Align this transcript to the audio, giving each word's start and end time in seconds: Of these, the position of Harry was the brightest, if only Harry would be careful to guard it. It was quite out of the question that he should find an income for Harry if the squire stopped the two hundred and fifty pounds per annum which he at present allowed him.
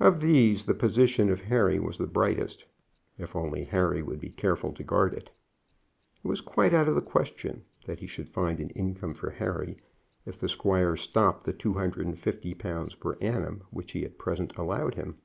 Of 0.00 0.22
these, 0.22 0.64
the 0.64 0.72
position 0.72 1.28
of 1.28 1.42
Harry 1.42 1.78
was 1.78 1.98
the 1.98 2.06
brightest, 2.06 2.64
if 3.18 3.36
only 3.36 3.64
Harry 3.64 4.00
would 4.00 4.18
be 4.18 4.30
careful 4.30 4.72
to 4.72 4.82
guard 4.82 5.12
it. 5.12 5.28
It 6.24 6.26
was 6.26 6.40
quite 6.40 6.72
out 6.72 6.88
of 6.88 6.94
the 6.94 7.02
question 7.02 7.66
that 7.84 7.98
he 8.00 8.06
should 8.06 8.30
find 8.30 8.60
an 8.60 8.70
income 8.70 9.12
for 9.12 9.28
Harry 9.28 9.76
if 10.24 10.40
the 10.40 10.48
squire 10.48 10.96
stopped 10.96 11.44
the 11.44 11.52
two 11.52 11.74
hundred 11.74 12.06
and 12.06 12.18
fifty 12.18 12.54
pounds 12.54 12.94
per 12.94 13.16
annum 13.20 13.62
which 13.68 13.92
he 13.92 14.06
at 14.06 14.16
present 14.16 14.56
allowed 14.56 14.94
him. 14.94 15.18